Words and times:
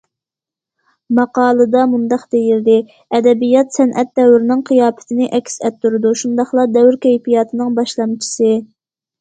ماقالىدا 1.17 1.83
مۇنداق 1.91 2.23
دېيىلدى: 2.35 2.77
ئەدەبىيات 3.17 3.77
سەنئەت 3.79 4.11
دەۋرنىڭ 4.21 4.63
قىياپىتىنى 4.71 5.29
ئەكس 5.39 5.61
ئەتتۈرىدۇ، 5.69 6.15
شۇنداقلا 6.23 6.67
دەۋر 6.79 7.01
كەيپىياتىنىڭ 7.09 7.79
باشلامچىسى. 7.83 8.53